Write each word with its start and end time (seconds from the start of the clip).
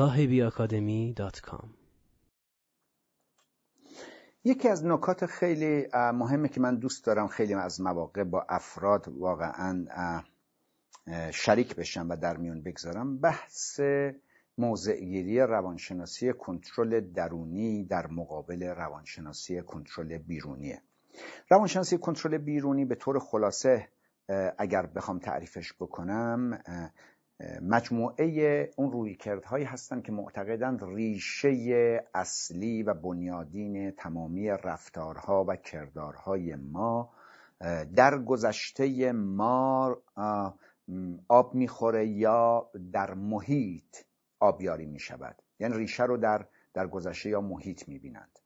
اکادمی 0.00 1.14
یکی 4.44 4.68
از 4.68 4.86
نکات 4.86 5.26
خیلی 5.26 5.86
مهمه 5.94 6.48
که 6.48 6.60
من 6.60 6.76
دوست 6.76 7.04
دارم 7.04 7.28
خیلی 7.28 7.54
از 7.54 7.80
مواقع 7.80 8.24
با 8.24 8.46
افراد 8.48 9.08
واقعا 9.08 9.86
شریک 11.30 11.76
بشم 11.76 12.08
و 12.08 12.16
در 12.16 12.36
میون 12.36 12.62
بگذارم 12.62 13.18
بحث 13.18 13.80
موضعگیری 14.58 15.40
روانشناسی 15.40 16.32
کنترل 16.32 17.00
درونی 17.00 17.84
در 17.84 18.06
مقابل 18.06 18.62
روانشناسی 18.62 19.62
کنترل 19.62 20.18
بیرونیه 20.18 20.82
روانشناسی 21.50 21.98
کنترل 21.98 22.38
بیرونی 22.38 22.84
به 22.84 22.94
طور 22.94 23.18
خلاصه 23.18 23.88
اگر 24.58 24.86
بخوام 24.86 25.18
تعریفش 25.18 25.72
بکنم 25.72 26.62
مجموعه 27.62 28.70
اون 28.76 28.92
رویکردهایی 28.92 29.64
هستند 29.64 30.02
که 30.02 30.12
معتقدند 30.12 30.84
ریشه 30.84 32.04
اصلی 32.14 32.82
و 32.82 32.94
بنیادین 32.94 33.90
تمامی 33.90 34.50
رفتارها 34.50 35.44
و 35.48 35.56
کردارهای 35.56 36.54
ما 36.54 37.10
در 37.94 38.18
گذشته 38.18 39.12
ما 39.12 39.96
آب 41.28 41.54
می‌خوره 41.54 42.06
یا 42.06 42.70
در 42.92 43.14
محیط 43.14 43.96
آبیاری 44.40 44.86
می‌شود. 44.86 45.42
یعنی 45.60 45.76
ریشه 45.76 46.04
رو 46.04 46.16
در 46.16 46.46
در 46.74 46.86
گذشته 46.86 47.30
یا 47.30 47.40
محیط 47.40 47.88
می‌بینند. 47.88 48.38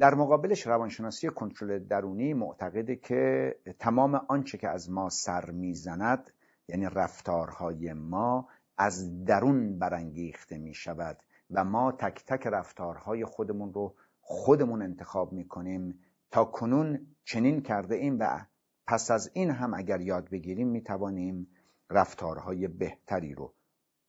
در 0.00 0.14
مقابلش 0.14 0.66
روانشناسی 0.66 1.28
کنترل 1.28 1.78
درونی 1.78 2.34
معتقده 2.34 2.96
که 2.96 3.54
تمام 3.78 4.14
آنچه 4.14 4.58
که 4.58 4.68
از 4.68 4.90
ما 4.90 5.08
سر 5.08 5.50
می‌زند 5.50 6.30
یعنی 6.68 6.86
رفتارهای 6.86 7.92
ما 7.92 8.48
از 8.78 9.24
درون 9.24 9.78
برانگیخته 9.78 10.58
می 10.58 10.74
شود 10.74 11.18
و 11.50 11.64
ما 11.64 11.92
تک 11.92 12.24
تک 12.26 12.46
رفتارهای 12.46 13.24
خودمون 13.24 13.72
رو 13.72 13.94
خودمون 14.20 14.82
انتخاب 14.82 15.32
می 15.32 15.48
کنیم 15.48 16.00
تا 16.30 16.44
کنون 16.44 17.06
چنین 17.24 17.62
کرده 17.62 17.94
ایم 17.94 18.16
و 18.20 18.46
پس 18.86 19.10
از 19.10 19.30
این 19.32 19.50
هم 19.50 19.74
اگر 19.74 20.00
یاد 20.00 20.30
بگیریم 20.30 20.68
می 20.68 20.82
توانیم 20.82 21.48
رفتارهای 21.90 22.68
بهتری 22.68 23.34
رو 23.34 23.54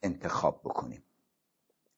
انتخاب 0.03 0.61
بکنیم. 0.63 1.03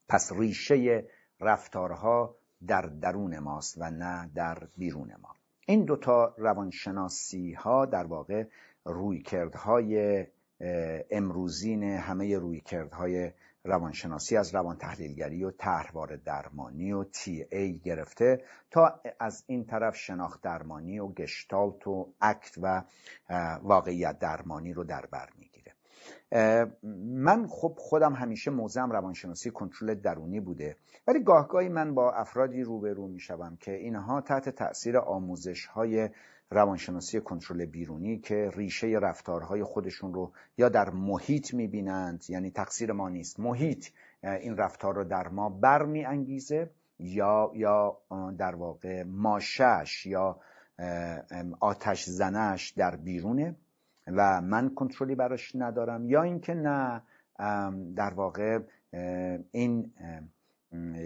پس 0.09 0.31
ریشه 0.31 1.07
رفتارها 1.39 2.35
در 2.67 2.81
درون 2.81 3.39
ماست 3.39 3.77
و 3.77 3.91
نه 3.91 4.31
در 4.35 4.67
بیرون 4.77 5.15
ما. 5.21 5.35
این 5.67 5.85
دوتا 5.85 6.35
روانشناسی 6.37 7.53
ها 7.53 7.85
در 7.85 8.05
واقع 8.05 8.43
رویکردهای 8.85 10.25
امروزین 11.11 11.83
همه 11.83 12.37
رویکردهای 12.37 13.31
روانشناسی 13.63 14.37
از 14.37 14.55
روان 14.55 14.77
تحلیلگری 14.77 15.43
و 15.43 15.51
طرحواره 15.51 16.17
درمانی 16.17 16.91
و 16.91 17.03
تی 17.03 17.45
ای 17.51 17.79
گرفته 17.79 18.43
تا 18.71 19.01
از 19.19 19.43
این 19.47 19.65
طرف 19.65 19.95
شناخت 19.95 20.41
درمانی 20.41 20.99
و 20.99 21.07
گشتالت 21.07 21.87
و 21.87 22.13
اکت 22.21 22.55
و 22.61 22.83
واقعیت 23.63 24.19
درمانی 24.19 24.73
رو 24.73 24.83
در 24.83 25.05
بر 25.11 25.29
می‌گیره. 25.39 25.73
من 27.05 27.47
خب 27.47 27.75
خودم 27.77 28.13
همیشه 28.13 28.51
موزم 28.51 28.91
روانشناسی 28.91 29.51
کنترل 29.51 29.93
درونی 29.93 30.39
بوده 30.39 30.75
ولی 31.07 31.23
گاهگاهی 31.23 31.69
من 31.69 31.95
با 31.95 32.13
افرادی 32.13 32.63
روبرو 32.63 33.07
می‌شوم 33.07 33.57
که 33.59 33.71
اینها 33.71 34.21
تحت 34.21 34.50
تاثیر 34.50 34.97
آموزش 34.97 35.66
های 35.66 36.09
روانشناسی 36.51 37.19
کنترل 37.22 37.66
بیرونی 37.66 38.19
که 38.19 38.51
ریشه 38.56 38.88
رفتارهای 38.88 39.63
خودشون 39.63 40.13
رو 40.13 40.31
یا 40.57 40.69
در 40.69 40.89
محیط 40.89 41.53
می‌بینند 41.53 42.23
یعنی 42.29 42.51
تقصیر 42.51 42.91
ما 42.91 43.09
نیست. 43.09 43.39
محیط 43.39 43.88
این 44.23 44.57
رفتار 44.57 44.95
رو 44.95 45.03
در 45.03 45.28
ما 45.28 45.50
برمی 45.50 46.06
انگیزه 46.06 46.69
یا 47.00 47.51
یا 47.56 47.97
در 48.38 48.56
واقع 48.56 49.03
ماشش 49.03 50.06
یا 50.06 50.39
آتش 51.59 52.06
زنش 52.06 52.69
در 52.69 52.95
بیرونه 52.95 53.56
و 54.07 54.41
من 54.41 54.75
کنترلی 54.75 55.16
براش 55.16 55.56
ندارم. 55.56 56.06
یا 56.06 56.23
اینکه 56.23 56.53
نه 56.53 57.01
در 57.95 58.13
واقع 58.13 58.59
این 59.51 59.91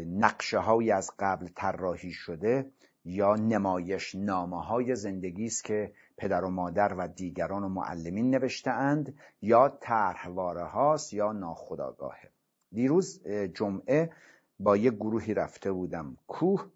نقشه 0.08 0.58
هایی 0.58 0.92
از 0.92 1.12
قبل 1.20 1.48
طراحی 1.56 2.12
شده 2.12 2.66
یا 3.06 3.36
نمایش 3.36 4.16
نامه 4.16 4.64
های 4.64 4.96
زندگی 4.96 5.46
است 5.46 5.64
که 5.64 5.94
پدر 6.18 6.44
و 6.44 6.50
مادر 6.50 6.94
و 6.94 7.08
دیگران 7.08 7.64
و 7.64 7.70
معلمین 7.70 8.30
نوشته 8.30 8.72
اند 8.72 9.18
یا 9.42 9.78
طرحواره 9.82 10.64
هاست 10.64 11.14
یا 11.14 11.32
ناخداگاهه 11.32 12.30
دیروز 12.72 13.28
جمعه 13.28 14.12
با 14.60 14.78
یه 14.78 14.92
گروهی 14.92 15.34
رفته 15.34 15.72
بودم 15.72 16.18
کوه. 16.28 16.72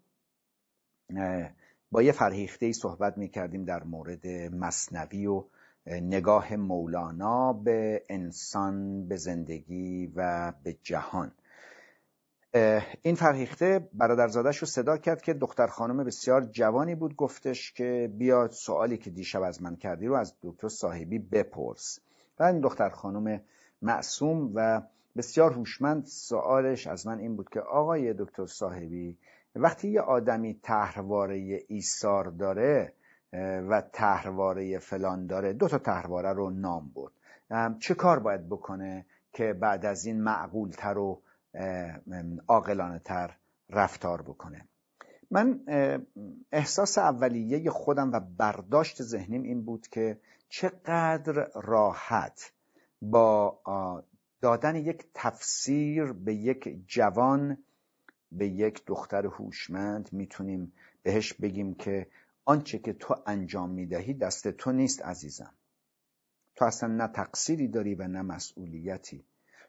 با 1.90 2.02
یه 2.02 2.12
فرهیخته 2.12 2.72
صحبت 2.72 3.18
می 3.18 3.28
کردیم 3.28 3.64
در 3.64 3.84
مورد 3.84 4.26
مصنوی 4.54 5.26
و 5.26 5.44
نگاه 5.86 6.56
مولانا 6.56 7.52
به 7.52 8.04
انسان 8.08 9.06
به 9.08 9.16
زندگی 9.16 10.12
و 10.16 10.52
به 10.62 10.76
جهان. 10.82 11.32
این 13.02 13.14
فرهیخته 13.14 13.88
برادرزادش 13.92 14.58
رو 14.58 14.66
صدا 14.66 14.96
کرد 14.96 15.22
که 15.22 15.34
دختر 15.34 15.66
خانم 15.66 16.04
بسیار 16.04 16.44
جوانی 16.44 16.94
بود 16.94 17.16
گفتش 17.16 17.72
که 17.72 18.10
بیا 18.18 18.48
سوالی 18.48 18.98
که 18.98 19.10
دیشب 19.10 19.42
از 19.42 19.62
من 19.62 19.76
کردی 19.76 20.06
رو 20.06 20.14
از 20.14 20.34
دکتر 20.42 20.68
صاحبی 20.68 21.18
بپرس. 21.18 22.00
و 22.38 22.42
این 22.42 22.60
دختر 22.60 22.88
خانم 22.88 23.40
معصوم 23.82 24.52
و 24.54 24.82
بسیار 25.16 25.52
هوشمند 25.52 26.06
سوالش 26.06 26.86
از 26.86 27.06
من 27.06 27.18
این 27.18 27.36
بود 27.36 27.48
که 27.48 27.60
آقای 27.60 28.14
دکتر 28.18 28.46
صاحبی 28.46 29.18
وقتی 29.56 29.88
یه 29.88 30.00
آدمی 30.00 30.60
تهرواره 30.62 31.64
ایثار 31.68 32.24
داره 32.24 32.92
و 33.68 33.82
تهرواره 33.92 34.78
فلان 34.78 35.26
داره 35.26 35.52
دو 35.52 35.68
تا 35.68 35.78
تهرواره 35.78 36.32
رو 36.32 36.50
نام 36.50 36.90
بود 36.94 37.12
چه 37.78 37.94
کار 37.94 38.18
باید 38.18 38.48
بکنه 38.48 39.06
که 39.32 39.52
بعد 39.52 39.86
از 39.86 40.06
این 40.06 40.22
معقولتر 40.22 40.98
و 40.98 41.22
عاقلانه 42.48 42.98
تر 42.98 43.36
رفتار 43.70 44.22
بکنه. 44.22 44.68
من 45.30 45.60
احساس 46.52 46.98
اولیه 46.98 47.70
خودم 47.70 48.12
و 48.12 48.20
برداشت 48.20 49.02
ذهنیم 49.02 49.42
این 49.42 49.62
بود 49.62 49.88
که 49.88 50.20
چقدر 50.48 51.50
راحت 51.54 52.52
با 53.02 53.60
دادن 54.40 54.76
یک 54.76 55.06
تفسیر 55.14 56.12
به 56.12 56.34
یک 56.34 56.84
جوان 56.86 57.58
به 58.32 58.48
یک 58.48 58.82
دختر 58.86 59.26
هوشمند 59.26 60.12
می‌تونیم 60.12 60.72
بهش 61.02 61.32
بگیم 61.32 61.74
که 61.74 62.06
آنچه 62.44 62.78
که 62.78 62.92
تو 62.92 63.16
انجام 63.26 63.70
می‌دهی 63.70 64.14
دست 64.14 64.48
تو 64.48 64.72
نیست 64.72 65.02
عزیزم. 65.02 65.54
تو 66.56 66.64
اصلا 66.64 66.88
نه 66.88 67.08
تقصیری 67.08 67.68
داری 67.68 67.94
و 67.94 68.08
نه 68.08 68.22
مسئولیتی. 68.22 69.24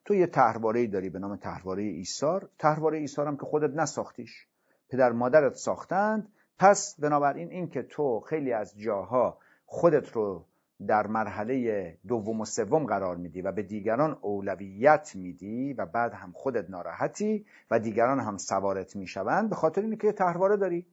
تو 0.05 0.15
یه 0.15 0.27
تحرواره 0.27 0.87
داری 0.87 1.09
به 1.09 1.19
نام 1.19 1.35
تحرواره 1.35 1.83
ایثار. 1.83 2.49
تحرواره 2.59 2.97
ایثار 2.97 3.27
هم 3.27 3.37
که 3.37 3.45
خودت 3.45 3.75
نساختیش. 3.75 4.47
پدر 4.89 5.11
مادرت 5.11 5.55
ساختند. 5.55 6.27
پس 6.59 6.95
بنابراین 6.99 7.51
این 7.51 7.69
که 7.69 7.83
تو 7.83 8.19
خیلی 8.19 8.53
از 8.53 8.79
جاها 8.79 9.37
خودت 9.65 10.11
رو 10.11 10.45
در 10.87 11.07
مرحله 11.07 11.97
دوم 12.07 12.41
و 12.41 12.45
سوم 12.45 12.85
قرار 12.85 13.15
میدی 13.15 13.41
و 13.41 13.51
به 13.51 13.63
دیگران 13.63 14.17
اولویت 14.21 15.11
میدی 15.15 15.73
و 15.73 15.85
بعد 15.85 16.13
هم 16.13 16.31
خودت 16.31 16.69
ناراحتی 16.69 17.45
و 17.71 17.79
دیگران 17.79 18.19
هم 18.19 18.37
سوارت 18.37 18.95
می‌شوند 18.95 19.49
به 19.49 19.55
خاطر 19.55 19.81
اینکه 19.81 20.07
یه 20.07 20.13
تحرواره 20.13 20.57
داری. 20.57 20.85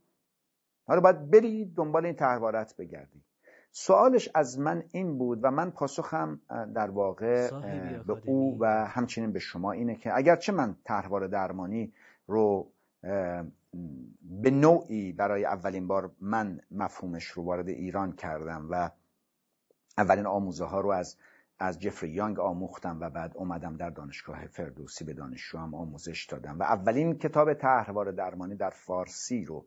حالا 0.87 1.01
باید 1.01 1.31
بری 1.31 1.65
دنبال 1.65 2.07
این 2.07 2.15
تحوارت 2.15 2.77
بگردی. 2.77 3.23
سوالش 3.81 4.29
از 4.35 4.59
من 4.59 4.83
این 4.93 5.19
بود 5.19 5.39
و 5.43 5.51
من 5.51 5.71
پاسخم 5.71 6.41
در 6.75 6.91
واقع 6.91 7.51
به 8.07 8.23
او 8.27 8.57
و 8.61 8.87
همچنین 8.87 9.33
به 9.33 9.39
شما 9.39 9.73
اینه 9.73 9.95
که 9.95 10.17
اگرچه 10.17 10.53
من 10.53 10.77
طرحوار 10.85 11.27
درمانی 11.27 11.93
رو 12.27 12.71
به 14.43 14.51
نوعی 14.51 15.13
برای 15.13 15.45
اولین 15.45 15.87
بار 15.87 16.11
من 16.21 16.61
مفهومش 16.71 17.25
رو 17.25 17.43
وارد 17.43 17.69
ایران 17.69 18.13
کردم 18.13 18.67
و 18.71 18.91
اولین 19.99 20.27
آموزه 20.27 20.65
ها 20.65 20.81
رو 20.81 20.91
از 20.91 21.17
از 21.59 21.81
جفری 21.81 22.11
یانگ 22.11 22.41
آموختم 22.41 23.01
و 23.01 23.11
بعد 23.11 23.33
اومدم 23.37 23.77
در 23.77 23.91
دانشگاه 23.91 24.47
فردوسی 24.47 25.05
به 25.05 25.13
دانشجو 25.13 25.59
هم 25.59 25.75
آموزش 25.75 26.27
دادم 26.27 26.59
و 26.59 26.63
اولین 26.63 27.19
کتاب 27.19 27.55
طرحوار 27.55 28.13
درمانی 28.13 28.55
در 28.55 28.71
فارسی 28.71 29.45
رو 29.45 29.67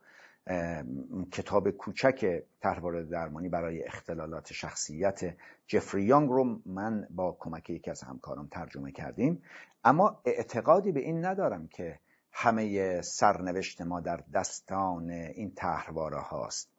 کتاب 1.32 1.70
کوچک 1.70 2.44
طرحواره 2.62 3.04
درمانی 3.04 3.50
برای 3.50 3.84
اختلالات 3.84 4.54
شخصیت 4.54 5.36
جفری 5.68 6.04
یانگ 6.04 6.30
رو 6.30 6.60
من 6.66 7.08
با 7.10 7.38
کمک 7.40 7.70
یکی 7.70 7.92
از 7.92 8.02
همکارم 8.02 8.48
ترجمه 8.52 8.92
کردیم. 8.92 9.44
اما 9.84 10.22
اعتقادی 10.26 10.92
به 10.92 11.00
این 11.00 11.26
ندارم 11.26 11.68
که 11.68 12.00
همه 12.32 13.02
سرنوشت 13.02 13.82
ما 13.82 14.00
در 14.00 14.24
دستان 14.34 15.10
این 15.10 15.52
طرحواره 15.56 16.20
هاست 16.20 16.70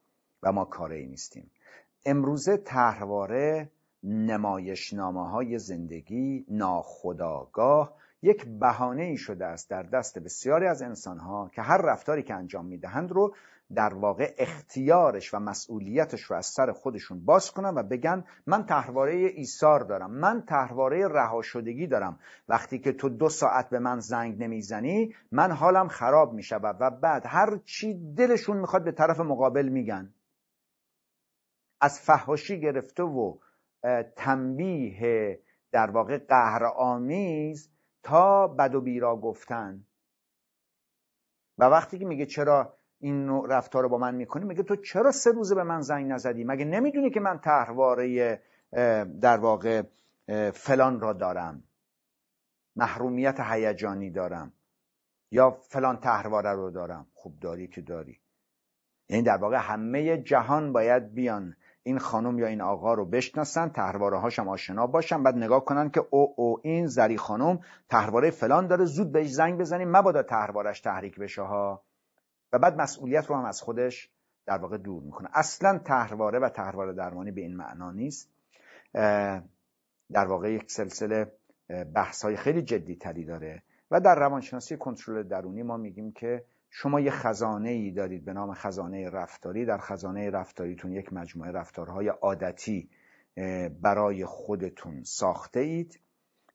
و 0.42 0.52
ما 0.52 0.64
کاری 0.64 1.06
نیستیم. 1.06 1.50
امروزه 2.04 2.56
طرحواره 2.56 3.70
نمایشنامه 4.02 5.30
های 5.30 5.58
زندگی 5.58 6.46
ناخداگاه 6.48 7.96
یک 8.22 8.46
بهانه 8.60 9.02
ای 9.02 9.16
شده 9.16 9.46
است 9.46 9.70
در 9.70 9.82
دست 9.82 10.18
بسیاری 10.18 10.66
از 10.66 10.82
انسانها 10.82 11.50
که 11.54 11.62
هر 11.62 11.78
رفتاری 11.78 12.22
که 12.22 12.34
انجام 12.34 12.66
می‌دهند 12.66 13.12
رو 13.12 13.34
در 13.74 13.94
واقع 13.94 14.34
اختیارش 14.38 15.34
و 15.34 15.38
مسئولیتش 15.38 16.22
رو 16.22 16.36
از 16.36 16.46
سر 16.46 16.72
خودشون 16.72 17.24
باز 17.24 17.50
کنن 17.50 17.74
و 17.74 17.82
بگن 17.82 18.24
من 18.46 18.66
تحواره 18.66 19.14
ایثار 19.14 19.80
دارم 19.80 20.10
من 20.10 20.42
تحواره 20.48 21.08
رهاشدگی 21.08 21.86
دارم. 21.86 22.18
وقتی 22.48 22.78
که 22.78 22.92
تو 22.92 23.08
دو 23.08 23.28
ساعت 23.28 23.70
به 23.70 23.78
من 23.78 23.98
زنگ 24.00 24.42
نمی‌زنی 24.42 25.14
من 25.32 25.50
حالم 25.50 25.88
خراب 25.88 26.32
میشه 26.32 26.56
و 26.56 26.90
بعد 26.90 27.22
هر 27.26 27.56
چی 27.64 28.14
دلشون 28.14 28.56
می‌خواد 28.56 28.84
به 28.84 28.92
طرف 28.92 29.20
مقابل 29.20 29.68
میگن. 29.68 30.14
از 31.80 32.00
فهاشی 32.00 32.60
گرفته 32.60 33.02
و 33.02 33.36
تنبیه 34.16 35.40
در 35.72 35.90
واقع 35.90 36.18
قهرآمیز 36.18 37.72
تا 38.02 38.48
بد 38.48 38.74
و 38.74 38.80
بیرا 38.80 39.16
گفتن. 39.16 39.84
و 41.58 41.64
وقتی 41.64 41.98
که 41.98 42.04
میگه 42.04 42.26
چرا 42.26 42.78
این 42.98 43.26
نوع 43.26 43.46
رفتار 43.48 43.82
رو 43.82 43.88
با 43.88 43.98
من 43.98 44.14
می‌کنی 44.14 44.44
میگه 44.44 44.62
تو 44.62 44.76
چرا 44.76 45.12
سه 45.12 45.30
روزه 45.30 45.54
به 45.54 45.62
من 45.62 45.80
زنگ 45.80 46.12
نزدی؟ 46.12 46.44
مگه 46.44 46.64
نمی‌دونی 46.64 47.10
که 47.10 47.20
من 47.20 47.38
تحواره 47.38 48.42
در 49.20 49.38
واقع 49.38 49.82
فلان 50.54 51.00
را 51.00 51.12
دارم؟ 51.12 51.62
محرومیت 52.76 53.40
هیجانی 53.40 54.10
دارم. 54.10 54.52
یا 55.30 55.50
فلان 55.50 55.96
تحواره 55.96 56.52
رو 56.52 56.70
دارم؟ 56.70 57.06
خوب 57.14 57.40
داری 57.40 57.68
که 57.68 57.80
داری. 57.80 58.21
یعنی 59.08 59.22
در 59.22 59.36
واقع 59.36 59.56
همه 59.56 60.18
جهان 60.18 60.72
باید 60.72 61.14
بیان 61.14 61.56
این 61.82 61.98
خانم 61.98 62.38
یا 62.38 62.46
این 62.46 62.60
آقا 62.60 62.94
رو 62.94 63.04
بشناسن 63.04 63.68
تحرواره 63.68 64.18
هاشم 64.18 64.48
آشنا 64.48 64.86
باشن 64.86 65.22
بعد 65.22 65.36
نگاه 65.36 65.64
کنن 65.64 65.90
که 65.90 66.04
او 66.10 66.34
او 66.36 66.60
این 66.62 66.86
زری 66.86 67.16
خانم 67.16 67.60
تحرواره 67.88 68.30
فلان 68.30 68.66
داره 68.66 68.84
زود 68.84 69.12
بهش 69.12 69.30
زنگ 69.30 69.58
بزنیم 69.58 69.90
مبادا 69.90 70.22
تحروارش 70.22 70.80
تحریک 70.80 71.18
بشه 71.18 71.42
ها. 71.42 71.82
و 72.52 72.58
بعد 72.58 72.80
مسئولیت 72.80 73.26
رو 73.26 73.36
هم 73.36 73.44
از 73.44 73.62
خودش 73.62 74.10
در 74.46 74.58
واقع 74.58 74.76
دور 74.76 75.02
می‌کنه. 75.02 75.28
اصلا 75.32 75.78
تحرواره 75.78 76.38
و 76.38 76.48
تحرواره 76.48 76.92
درمانی 76.92 77.30
به 77.30 77.40
این 77.40 77.56
معنا 77.56 77.90
نیست. 77.90 78.30
در 80.12 80.26
واقع 80.26 80.52
یک 80.52 80.70
سلسله 80.70 81.32
بحث 81.94 82.24
های 82.24 82.36
خیلی 82.36 82.62
جدی 82.62 82.96
تری 82.96 83.24
داره. 83.24 83.62
و 83.90 84.00
در 84.00 84.14
روانشناسی 84.14 84.76
کنترل 84.76 85.22
درونی 85.22 85.62
ما 85.62 85.76
میگیم 85.76 86.12
که 86.12 86.44
شما 86.74 87.00
یه 87.00 87.10
خزانه 87.10 87.70
ای 87.70 87.90
دارید 87.90 88.24
به 88.24 88.32
نام 88.32 88.54
خزانه 88.54 89.10
رفتاری. 89.10 89.64
در 89.64 89.78
خزانه 89.78 90.30
رفتاریتون 90.30 90.92
یک 90.92 91.12
مجموعه 91.12 91.50
رفتارهای 91.50 92.08
عادتی 92.08 92.90
برای 93.82 94.24
خودتون 94.24 95.02
ساخته 95.04 95.60
اید 95.60 96.00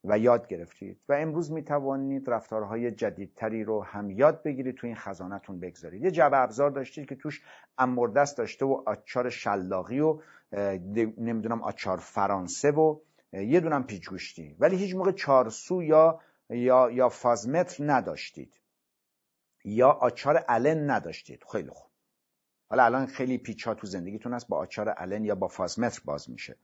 و 0.04 0.19
یاد 0.19 0.48
گرفتید. 0.48 1.00
و 1.10 1.14
امروز 1.14 1.52
می 1.52 1.64
توانید 1.64 2.30
رفتارهای 2.30 2.92
جدیدتری 2.92 3.64
رو 3.64 3.84
هم 3.84 4.10
یاد 4.10 4.44
بگیرید 4.44 4.75
تو 4.75 4.88
این 4.88 4.96
خزانتون 4.96 5.60
بگذارید. 5.60 6.04
یه 6.04 6.12
جعبه 6.12 6.38
ابزار 6.38 6.69
داشتید 6.69 7.10
که 7.10 7.16
توش 7.16 7.42
امردست 7.78 8.38
داشته 8.38 8.66
و 8.66 8.84
آچار 8.86 9.30
شلاقی 9.30 10.00
و 10.00 10.19
نمی‌دونم 11.18 11.62
آچار 11.62 11.98
فرانسه 11.98 12.72
و 12.72 13.00
یه 13.34 13.60
دونم 13.60 13.84
پیچگوشتی. 13.84 14.56
ولی 14.60 14.78
هیچ 14.78 14.96
موقع 14.96 15.12
چارسو 15.12 15.84
یا 15.84 16.19
یا 16.50 16.92
یا 16.92 17.10
فازمتر 17.10 17.92
نداشتید. 17.92 18.54
یا 19.68 19.90
آچار 19.90 20.46
الن 20.48 20.90
نداشتید. 20.90 21.44
خیلی 21.52 21.69
خوب. 21.69 21.90
حالا 22.69 22.86
الان 22.86 23.06
خیلی 23.06 23.38
پیچ 23.38 23.68
ها 23.68 23.74
تو 23.74 23.88
زندگیتون 23.88 24.34
هست 24.34 24.48
با 24.48 24.58
آچار 24.58 24.94
الن 24.98 25.25
یا 25.25 25.36
با 25.36 25.48
فازمتر 25.48 26.02
باز 26.06 26.30
میشه. 26.30 26.56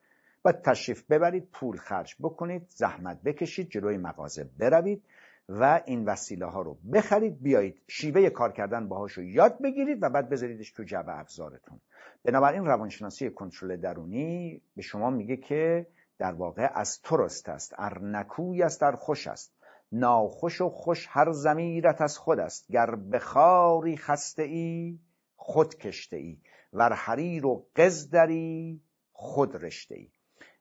و 0.46 0.52
تشریف 0.52 1.04
ببرید 1.04 1.50
پول 1.52 1.78
خرج 1.78 2.16
بکنید 2.20 2.66
زحمت 2.70 3.22
بکشید 3.24 3.70
جلوی 3.70 3.98
مغازه 3.98 4.50
بروید 4.60 5.04
و 5.50 5.82
این 5.86 6.06
وسیله 6.06 6.46
ها 6.46 6.62
رو 6.62 6.78
بخرید 6.94 7.42
بیایید. 7.42 7.82
شیوه 7.88 8.30
کار 8.30 8.52
کردن 8.52 8.88
باهاش 8.88 9.12
رو 9.12 9.24
یاد 9.24 9.62
بگیرید 9.62 9.98
و 10.02 10.10
بعد 10.10 10.30
بذاریدش 10.30 10.72
تو 10.72 10.84
جعبه 10.84 11.20
ابزارتون 11.20 11.80
بنابراین 12.24 12.66
روانشناسی 12.66 13.30
کنترل 13.30 13.78
درونی 13.78 14.62
به 14.76 14.82
شما 14.82 15.10
میگه 15.10 15.38
که 15.38 15.88
در 16.18 16.34
واقع 16.34 16.70
از 16.74 17.02
ترست 17.02 17.50
است 17.50 17.74
ارنکوی 17.78 18.64
است 18.64 18.82
در 18.82 18.92
خوش 18.92 19.28
است. 19.28 19.54
ناخوش 19.94 20.62
و 20.62 20.70
خوش 20.70 21.08
هر 21.10 21.32
زمیرت 21.32 22.02
از 22.02 22.18
خود 22.18 22.40
است. 22.40 22.72
گر 22.72 22.96
بخاری 22.96 23.98
خسته 23.98 24.44
ای 24.44 25.00
خود 25.36 25.76
کشته 25.76 26.18
ای. 26.18 26.38
ور 26.74 26.94
حریر 26.94 27.46
و 27.46 27.66
قزدری 27.76 28.82
خود 29.12 29.64
رشته 29.64 29.96
ای. 29.96 30.08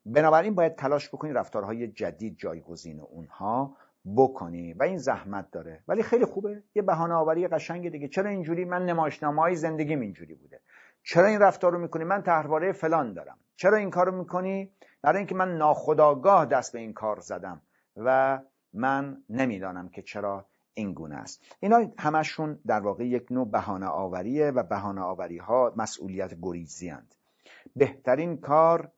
بنابراین 0.06 0.55
باید 0.55 0.76
تلاش 0.76 1.08
بکنی 1.08 1.32
رفتارهای 1.32 1.88
جدید 1.88 2.37
جایگزین 2.37 3.00
اونها 3.00 3.76
بکنی 4.17 4.73
و 4.73 4.82
این 4.82 4.99
زحمت 4.99 5.50
داره. 5.50 5.82
ولی 5.88 6.02
خیلی 6.02 6.25
خوبه. 6.25 6.62
یه 6.75 6.82
بهانه 6.82 7.14
آوری 7.14 7.49
قشنگ 7.49 7.90
دیگه. 7.90 8.08
چرا 8.08 8.31
اینجوری؟ 8.31 8.64
من 8.64 8.87
نمایشنامه 8.87 9.43
های 9.43 9.56
زندگیم 9.56 10.00
اینجوری 10.00 10.34
بوده. 10.34 10.61
چرا 11.02 11.26
این 11.26 11.40
رفتار 11.40 11.73
رو 11.73 11.79
می‌کنی؟ 11.79 12.05
من 12.05 12.23
تحواره 12.23 12.73
فلان 12.73 13.12
دارم. 13.12 13.38
چرا 13.56 13.76
این 13.76 13.90
کار 13.90 14.06
رو 14.06 14.19
می‌کنی؟ 14.19 14.70
برای 15.02 15.19
اینکه 15.19 15.34
من 15.34 15.56
ناخداگاه 15.56 16.46
دست 16.46 16.73
به 16.73 16.79
این 16.79 16.93
کار 16.93 17.20
زدم 17.20 17.62
و 17.96 18.38
من 18.74 19.22
نمی‌دانم 19.30 19.88
که 19.88 20.02
چرا 20.02 20.46
این 20.74 20.92
گونه 20.92 21.16
است. 21.16 21.44
اینا 21.60 21.90
همشون 21.98 22.58
در 22.66 22.80
واقع 22.80 23.06
یک 23.06 23.32
نوع 23.32 23.50
بهانه 23.50 23.86
آوریه 23.86 24.50
و 24.50 24.62
بهانه 24.62 25.00
آوری 25.00 25.38
ها 25.38 25.72
مسئولیت 25.76 26.34
گریزی 26.42 26.92
بهترین 27.76 28.36
کار 28.36 28.92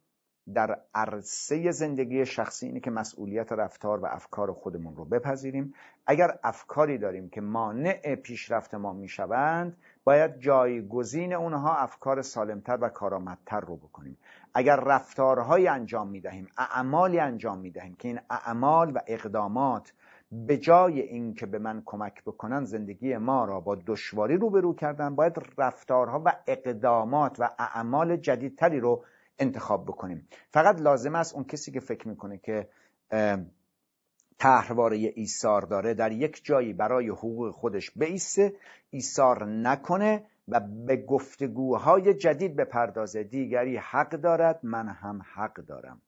در 0.54 0.80
عرصه 0.94 1.70
زندگی 1.70 2.26
شخصی 2.26 2.66
اینه 2.66 2.80
که 2.80 2.90
مسئولیت 2.90 3.52
رفتار 3.52 4.00
و 4.00 4.06
افکار 4.06 4.52
خودمون 4.52 4.96
رو 4.96 5.04
بپذیریم. 5.04 5.74
اگر 6.06 6.38
افکاری 6.42 6.98
داریم 6.98 7.28
که 7.28 7.40
مانع 7.40 8.14
پیشرفت 8.14 8.74
ما 8.74 8.92
می‌شوند 8.92 9.76
باید 10.04 10.38
جایگزین 10.38 11.32
اونها 11.32 11.76
افکار 11.76 12.22
سالمتر 12.22 12.78
و 12.80 12.88
کارآمدتر 12.88 13.60
رو 13.60 13.76
بکنیم. 13.76 14.18
اگر 14.54 14.76
رفتارهایی 14.76 15.68
انجام 15.68 16.08
می‌دهیم 16.08 16.48
اعمالی 16.58 17.18
انجام 17.18 17.58
می‌دهیم 17.58 17.94
که 17.94 18.08
این 18.08 18.20
اعمال 18.30 18.92
و 18.94 18.98
اقدامات 19.06 19.93
به 20.32 20.58
جای 20.58 21.00
اینکه 21.00 21.46
به 21.46 21.58
من 21.58 21.82
کمک 21.84 22.22
بکنن 22.24 22.64
زندگی 22.64 23.17
ما 23.17 23.44
را 23.44 23.60
با 23.60 23.79
دشواری 23.86 24.36
روبرو 24.36 24.74
کردن 24.74 25.14
باید 25.14 25.32
رفتارها 25.58 26.22
و 26.24 26.32
اقدامات 26.46 27.36
و 27.38 27.50
اعمال 27.58 28.17
جدیدتری 28.17 28.81
رو 28.81 29.05
انتخاب 29.38 29.84
بکنیم. 29.84 30.29
فقط 30.50 30.81
لازم 30.81 31.14
است 31.14 31.34
اون 31.34 31.44
کسی 31.44 31.72
که 31.72 31.81
فکر 31.81 32.08
می‌کنه 32.08 32.38
که 32.38 32.69
تحرواره 34.38 35.12
ایثار 35.14 35.62
داره 35.62 35.94
در 35.94 36.12
یک 36.12 36.44
جایی 36.44 36.72
برای 36.72 37.08
حقوق 37.08 37.50
خودش 37.50 37.91
بیسته 37.91 38.56
ایثار 38.91 39.46
نکنه 39.46 40.26
و 40.48 40.60
به 40.60 40.96
گفتگوهای 40.96 42.14
جدید 42.14 42.56
بپردازه. 42.56 43.24
دیگری 43.24 43.76
حق 43.76 44.10
دارد 44.10 44.60
من 44.62 44.88
هم 44.88 45.22
حق 45.34 45.55
دارم. 45.55 46.03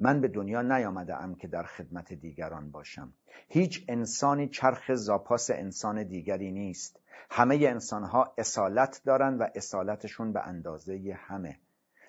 من 0.00 0.20
به 0.20 0.28
دنیا 0.28 0.62
نیامده 0.62 1.16
ام 1.16 1.34
که 1.34 1.48
در 1.48 1.62
خدمت 1.62 2.12
دیگران 2.12 2.70
باشم. 2.70 3.12
هیچ 3.48 3.84
انسانی 3.88 4.48
چرخ 4.48 4.94
زاپاس 4.94 5.50
انسان 5.50 6.02
دیگری 6.02 6.52
نیست. 6.52 7.00
همه 7.30 7.56
انسانها 7.56 8.34
اصالت 8.38 9.02
دارند 9.04 9.40
و 9.40 9.46
اصالتشون 9.54 10.32
به 10.32 10.40
اندازه 10.40 11.18
همه. 11.18 11.58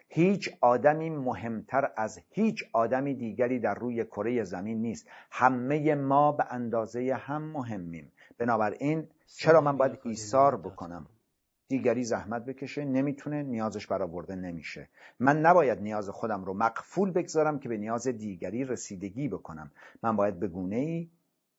هیچ 0.07 0.49
آدمی 0.61 1.09
مهمتر 1.09 1.91
از 1.97 2.19
هیچ 2.29 2.63
آدمی 2.73 3.13
دیگری 3.13 3.59
در 3.59 3.73
روی 3.73 4.05
کره 4.05 4.43
زمین 4.43 4.81
نیست. 4.81 5.07
همه 5.31 5.95
ما 5.95 6.31
به 6.31 6.45
اندازه 6.49 7.13
هم 7.13 7.43
مهمیم. 7.43 8.11
بنابراین 8.37 9.07
چرا 9.25 9.61
من 9.61 9.77
باید 9.77 9.99
ایثار 10.03 10.57
بکنم؟ 10.57 11.07
دیگری 11.67 12.03
زحمت 12.03 12.45
بکشه 12.45 12.85
نمی‌تونه 12.85 13.43
نیازش 13.43 13.87
برآورده 13.87 14.35
نمیشه. 14.35 14.89
من 15.19 15.41
نباید 15.41 15.81
نیاز 15.81 16.09
خودم 16.09 16.45
رو 16.45 16.53
مقفول 16.53 17.11
بگذارم 17.11 17.59
که 17.59 17.69
به 17.69 17.77
نیاز 17.77 18.07
دیگری 18.07 18.63
رسیدگی 18.63 19.27
بکنم. 19.27 19.71
من 20.03 20.15
باید 20.15 20.39
به 20.39 20.47
گونه 20.47 20.75
ای 20.75 21.09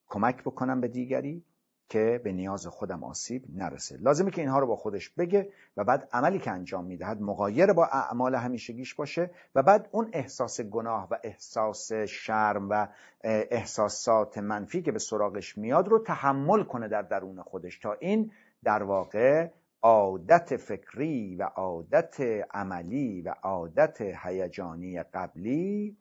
کمک 0.07 0.43
بکنم 0.43 0.81
به 0.81 0.87
دیگری. 0.87 1.43
که 1.89 2.21
به 2.23 2.31
نیاز 2.31 2.67
خودم 2.67 3.03
آسیب 3.03 3.43
نرسه. 3.55 3.97
لازمه 3.97 4.31
که 4.31 4.41
اینها 4.41 4.59
رو 4.59 4.67
با 4.67 4.75
خودش 4.75 5.09
بگه 5.09 5.49
و 5.77 5.83
بعد 5.83 6.09
عملی 6.13 6.39
که 6.39 6.51
انجام 6.51 6.85
می‌دهد 6.85 7.21
مقایر 7.21 7.73
با 7.73 7.85
اعمال 7.85 8.35
همیشگیش 8.35 8.95
باشه 8.95 9.31
و 9.55 9.63
بعد 9.63 9.89
اون 9.91 10.09
احساس 10.13 10.61
گناه 10.61 11.07
و 11.11 11.17
احساس 11.23 11.93
شرم 11.93 12.69
و 12.69 12.87
احساسات 13.23 14.37
منفی 14.37 14.81
که 14.81 14.91
به 14.91 14.99
سراغش 14.99 15.57
میاد 15.57 15.87
رو 15.87 15.99
تحمل 15.99 16.63
کنه 16.63 16.87
در 16.87 17.01
درون 17.01 17.41
خودش 17.41 17.79
تا 17.79 17.93
این 17.93 18.31
در 18.63 18.83
واقع 18.83 19.49
عادت 19.81 20.57
فکری 20.57 21.35
و 21.35 21.43
عادت 21.43 22.21
عملی 22.51 23.21
و 23.21 23.35
عادت 23.43 24.01
هیجانی 24.01 25.03
قبلی 25.03 25.97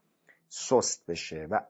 سست 0.49 1.11
بشه 1.11 1.47
و 1.51 1.61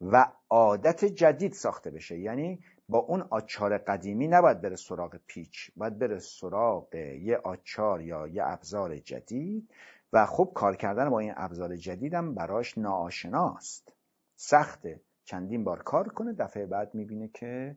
و 0.00 0.26
عادت 0.50 1.04
جدید 1.04 1.52
ساخته 1.52 1.90
بشه. 1.90 2.18
یعنی 2.18 2.58
با 2.90 2.98
اون 2.98 3.26
آچار 3.30 3.78
قدیمی 3.78 4.28
نباید 4.28 4.60
بره 4.60 4.76
سراغ 4.76 5.16
پیچ 5.26 5.70
باید 5.76 5.98
بره 5.98 6.18
سراغ 6.18 6.94
یه 6.94 7.36
آچار 7.36 8.00
یا 8.00 8.26
یه 8.26 8.42
ابزار 8.46 8.98
جدید 8.98 9.70
و 10.12 10.26
خب 10.26 10.52
کار 10.54 10.76
کردن 10.76 11.10
با 11.10 11.18
این 11.18 11.32
ابزار 11.36 11.76
جدیدم 11.76 12.34
براش 12.34 12.78
ناآشناست. 12.78 13.92
سخته. 14.36 15.00
چندین 15.24 15.64
بار 15.64 15.82
کار 15.82 16.08
کنه 16.08 16.32
دفعه 16.32 16.66
بعد 16.66 16.94
می‌بینه 16.94 17.28
که 17.28 17.76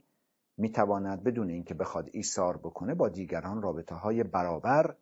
می‌تواند 0.58 1.24
بدون 1.24 1.50
اینکه 1.50 1.74
بخواد 1.74 2.10
ایثار 2.12 2.58
بکنه 2.58 2.94
با 2.94 3.10
دیگران 3.10 3.62
رابطه 3.62 3.96
های 3.96 4.24
برابر 4.24 4.96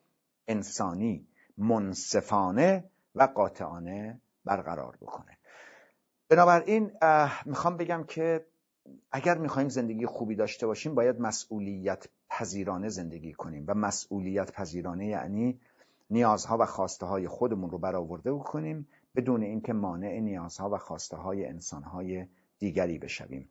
انسانی 0.48 1.28
منصفانه 1.58 2.84
و 3.16 3.24
قاطعانه 3.24 4.22
برقرار 4.46 4.98
بکنه. 5.02 5.38
بنابراین 6.30 6.92
می‌خوام 7.46 7.78
بگم 7.78 8.04
که 8.04 8.46
اگر 9.12 9.38
می‌خوایم 9.38 9.70
زندگی 9.70 10.06
خوبی 10.06 10.36
داشته 10.36 10.68
باشیم 10.68 10.96
باید 10.96 11.20
مسئولیت 11.20 12.08
پذیرانه 12.30 12.90
زندگی 12.90 13.34
کنیم. 13.34 13.64
و 13.68 13.74
مسئولیت 13.74 14.52
پذیرانه 14.52 15.08
یعنی 15.08 15.60
نیازها 16.10 16.58
و 16.60 16.66
خواسته 16.66 17.06
های 17.06 17.28
خودمون 17.28 17.70
رو 17.70 17.78
برآورده 17.78 18.34
بکنیم 18.34 18.88
بدون 19.16 19.44
اینکه 19.44 19.74
مانع 19.74 20.20
نیازها 20.20 20.70
و 20.70 20.78
خواسته 20.78 21.18
های 21.18 21.46
انسانهای 21.46 22.26
دیگری 22.60 22.98
بشویم. 22.98 23.50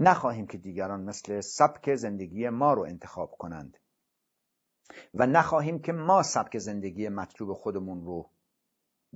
نخواهیم 0.00 0.46
که 0.46 0.58
دیگران 0.58 1.02
مثل 1.02 1.40
سبک 1.40 1.94
زندگی 1.94 2.48
ما 2.48 2.72
رو 2.72 2.82
انتخاب 2.82 3.30
کنند. 3.30 3.76
و 5.14 5.26
نخواهیم 5.26 5.78
که 5.78 5.92
ما 5.92 6.22
سبک 6.22 6.58
زندگی 6.58 7.08
مطلوب 7.08 7.52
خودمون 7.52 8.04
رو 8.04 8.30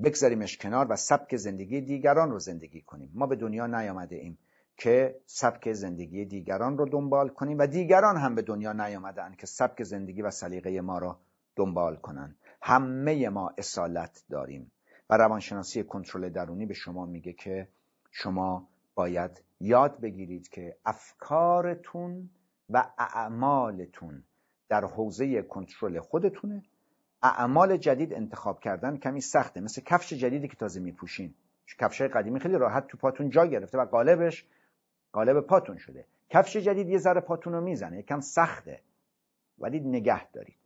بگذاریمش 0.04 0.58
کنار 0.58 0.86
و 0.90 0.96
سبک 0.96 1.36
زندگی 1.36 1.80
دیگران 1.80 2.30
رو 2.30 2.38
زندگی 2.38 2.80
کنیم. 2.80 3.10
ما 3.14 3.26
به 3.26 3.36
دنیا 3.36 3.66
نیامده 3.66 4.16
ایم. 4.16 4.38
که 4.80 5.20
سبک 5.26 5.72
زندگی 5.72 6.24
دیگران 6.24 6.78
رو 6.78 6.88
دنبال 6.88 7.28
کنیم 7.28 7.58
و 7.58 7.66
دیگران 7.66 8.16
هم 8.16 8.34
به 8.34 8.42
دنیا 8.42 8.72
نیامدن 8.72 9.34
که 9.38 9.46
سبک 9.46 9.82
زندگی 9.82 10.22
و 10.22 10.30
سلیقه 10.30 10.80
ما 10.80 10.98
را 10.98 11.20
دنبال 11.56 11.96
کنند 11.96 12.36
همه 12.62 13.28
ما 13.28 13.54
اصالت 13.58 14.24
داریم 14.30 14.72
و 15.10 15.16
روانشناسی 15.16 15.82
کنترل 15.82 16.28
درونی 16.28 16.66
به 16.66 16.74
شما 16.74 17.06
میگه 17.06 17.32
که 17.32 17.68
شما 18.10 18.68
باید 18.94 19.42
یاد 19.60 20.00
بگیرید 20.00 20.48
که 20.48 20.76
افکارتون 20.84 22.30
و 22.70 22.90
اعمالتون 22.98 24.22
در 24.68 24.84
حوزه 24.84 25.42
کنترل 25.42 26.00
خودتونه. 26.00 26.62
اعمال 27.22 27.76
جدید 27.76 28.14
انتخاب 28.14 28.60
کردن 28.60 28.96
کمی 28.96 29.20
سخته 29.20 29.60
مثل 29.60 29.82
کفش 29.82 30.12
جدیدی 30.12 30.48
که 30.48 30.56
تازه 30.56 30.80
میپوشین. 30.80 31.34
کفش 31.78 32.02
قدیمی 32.02 32.40
خیلی 32.40 32.58
راحت 32.58 32.86
تو 32.86 32.98
پاتون 32.98 33.30
جا 33.30 33.46
گرفته 33.46 33.78
و 33.78 33.84
قالبش 33.84 34.46
قالب 35.12 35.40
پاتون 35.40 35.76
شده. 35.76 36.04
کفش 36.30 36.56
جدید 36.56 36.88
یه 36.88 36.98
ذره 36.98 37.20
پاتون 37.20 37.52
رو 37.52 37.60
می‌زنه 37.60 37.98
یکم 37.98 38.20
سخته. 38.20 38.80
ولی 39.58 39.80
نگه 39.80 40.30
دارید. 40.30 40.56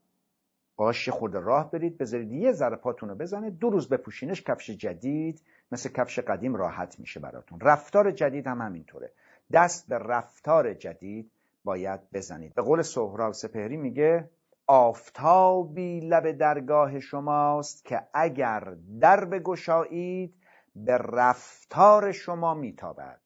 باش 0.76 1.08
خورده 1.08 1.40
راه 1.40 1.70
برید 1.70 1.98
بذارید 1.98 2.32
یه 2.32 2.52
ذره 2.52 2.76
پاتون 2.76 3.08
رو 3.08 3.14
بزنه 3.14 3.50
دو 3.50 3.70
روز 3.70 3.88
بپوشینش 3.88 4.42
کفش 4.42 4.70
جدید 4.70 5.42
مثل 5.72 5.88
کفش 5.88 6.18
قدیم 6.18 6.56
راحت 6.56 7.00
میشه 7.00 7.20
براتون. 7.20 7.60
رفتار 7.60 8.10
جدید 8.10 8.46
هم 8.46 8.60
همینطوره. 8.60 9.12
دست 9.52 9.88
به 9.88 9.98
رفتار 9.98 10.74
جدید 10.74 11.30
باید 11.64 12.00
بزنید. 12.12 12.54
به 12.54 12.62
قول 12.62 12.82
سهراب 12.82 13.32
سپهری 13.32 13.76
میگه 13.76 14.30
آفتابی 14.66 16.00
لب 16.00 16.32
درگاه 16.32 17.00
شماست 17.00 17.84
که 17.84 18.02
اگر 18.14 18.76
در 19.00 19.24
بگشایید 19.24 20.34
به 20.76 20.98
رفتار 20.98 22.12
شما 22.12 22.54
میتابد. 22.54 23.20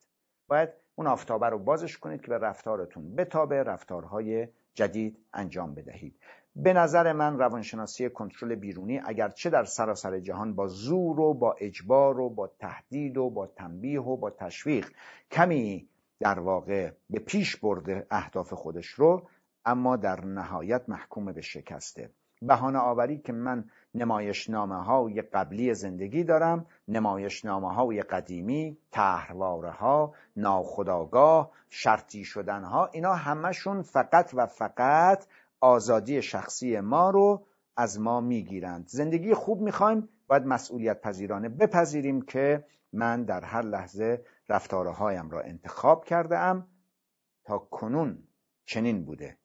باید 0.49 0.69
اون 0.99 1.07
آفتابه 1.07 1.49
رو 1.49 1.59
بازش 1.59 1.99
کنید 1.99 2.21
که 2.21 2.29
به 2.29 2.39
رفتارتون 2.39 3.17
بتابه 3.17 3.63
رفتارهای 3.63 4.49
جدید 4.75 5.19
انجام 5.33 5.75
بدهید. 5.75 6.15
به 6.57 6.73
نظر 6.73 7.13
من 7.13 7.39
روانشناسی 7.39 8.09
کنترل 8.09 8.55
بیرونی 8.55 9.01
اگرچه 9.05 9.51
در 9.51 9.65
سراسر 9.65 10.21
جهان 10.21 10.55
با 10.55 10.67
زور 10.67 11.21
و 11.21 11.35
با 11.35 11.57
اجبار 11.61 12.21
و 12.21 12.31
با 12.31 12.47
تهدید 12.59 13.17
و 13.17 13.31
با 13.31 13.47
تنبیه 13.47 14.01
و 14.01 14.17
با 14.17 14.31
تشویق 14.31 14.91
کمی 15.31 15.89
در 16.21 16.39
واقع 16.39 16.91
به 17.11 17.19
پیش 17.19 17.57
برده 17.57 18.07
اهداف 18.11 18.53
خودش 18.53 18.87
رو 18.87 19.29
اما 19.65 19.97
در 19.97 20.25
نهایت 20.25 20.89
محکوم 20.89 21.33
به 21.33 21.41
شکسته. 21.41 22.11
بهانه 22.43 22.79
آوری 22.79 23.19
که 23.19 23.33
من 23.33 23.65
نمایش 23.95 24.51
نامه 24.51 24.85
های 24.85 25.23
قبلی 25.23 25.75
زندگی 25.75 26.25
دارم 26.25 26.67
نمایش 26.89 27.45
نامه 27.45 27.75
های 27.75 28.03
قدیمی 28.03 28.79
تهرواره 28.93 29.71
ها 29.71 30.15
ناخداگاه 30.37 31.51
شرطی 31.71 32.25
شدن 32.25 32.65
ها 32.65 32.87
اینا 32.87 33.15
همشون 33.15 33.83
فقط 33.83 34.31
و 34.35 34.47
فقط 34.47 35.27
آزادی 35.61 36.23
شخصی 36.23 36.81
ما 36.81 37.11
رو 37.11 37.47
از 37.77 38.01
ما 38.01 38.21
می‌گیرند. 38.21 38.87
زندگی 38.89 39.35
خوب 39.35 39.61
می‌خوایم 39.61 40.09
باید 40.27 40.43
مسئولیت 40.43 41.01
پذیرانه 41.01 41.49
بپذیریم 41.49 42.23
که 42.23 42.65
من 42.93 43.25
در 43.25 43.45
هر 43.45 43.63
لحظه 43.63 44.25
رفتارهایم 44.49 45.31
را 45.31 45.41
انتخاب 45.41 46.05
کرده 46.05 46.39
ام 46.39 46.67
تا 47.45 47.59
کنون 47.59 48.19
چنین 48.65 49.05
بوده. 49.05 49.39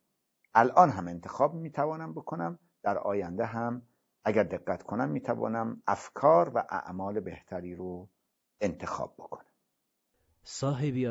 الان 0.54 0.90
هم 0.90 1.08
انتخاب 1.08 1.54
می‌توانم 1.54 2.14
بکنم. 2.14 2.60
در 2.84 2.98
آینده 2.98 3.46
هم 3.46 3.82
اگر 4.24 4.44
دقت 4.44 4.84
کنم 4.84 5.10
می‌توانم 5.10 5.84
افکار 5.88 6.52
و 6.56 6.64
اعمال 6.70 7.20
بهتری 7.20 7.76
رو 7.76 8.10
انتخاب 8.62 9.14
بکنم. 9.18 9.52
صاحبی 10.44 11.08